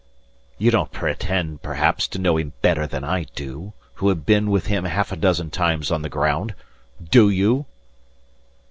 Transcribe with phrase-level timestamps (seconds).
[0.57, 4.65] "You don't pretend, perhaps, to know him better than I do who have been with
[4.65, 6.55] him half a dozen times on the ground
[7.11, 7.67] do you?"